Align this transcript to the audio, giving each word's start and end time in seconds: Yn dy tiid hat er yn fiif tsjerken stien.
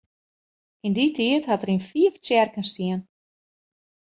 Yn 0.85 0.93
dy 0.97 1.05
tiid 1.17 1.43
hat 1.47 1.63
er 1.63 1.71
yn 1.75 1.85
fiif 1.89 2.15
tsjerken 2.23 2.65
stien. 2.71 3.01